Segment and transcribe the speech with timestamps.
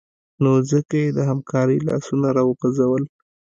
[0.41, 3.03] نو ځکه یې د همکارۍ لاسونه راوغځول